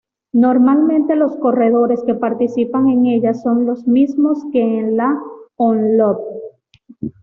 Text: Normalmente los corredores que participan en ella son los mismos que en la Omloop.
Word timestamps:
Normalmente 0.33 1.15
los 1.15 1.35
corredores 1.37 2.01
que 2.03 2.15
participan 2.15 2.89
en 2.89 3.05
ella 3.05 3.35
son 3.35 3.67
los 3.67 3.85
mismos 3.87 4.39
que 4.51 4.79
en 4.79 4.97
la 4.97 5.15
Omloop. 5.57 6.21